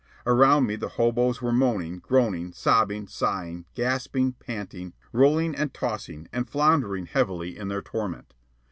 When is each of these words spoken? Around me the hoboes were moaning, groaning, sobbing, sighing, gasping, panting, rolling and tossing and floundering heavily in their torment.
Around 0.25 0.65
me 0.65 0.75
the 0.75 0.89
hoboes 0.97 1.43
were 1.43 1.51
moaning, 1.51 1.99
groaning, 1.99 2.53
sobbing, 2.53 3.07
sighing, 3.07 3.65
gasping, 3.75 4.33
panting, 4.33 4.93
rolling 5.13 5.53
and 5.53 5.71
tossing 5.75 6.27
and 6.33 6.49
floundering 6.49 7.05
heavily 7.05 7.55
in 7.55 7.67
their 7.67 7.83
torment. 7.83 8.33